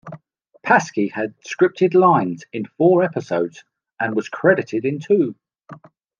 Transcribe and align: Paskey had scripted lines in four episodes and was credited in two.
Paskey 0.65 1.11
had 1.11 1.35
scripted 1.41 1.93
lines 1.93 2.43
in 2.51 2.65
four 2.65 3.03
episodes 3.03 3.63
and 3.99 4.15
was 4.15 4.29
credited 4.29 4.83
in 4.83 4.97
two. 4.99 5.35